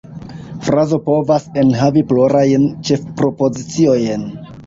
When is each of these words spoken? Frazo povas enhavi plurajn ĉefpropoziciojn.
Frazo 0.67 0.97
povas 1.09 1.43
enhavi 1.63 2.03
plurajn 2.13 2.65
ĉefpropoziciojn. 2.89 4.27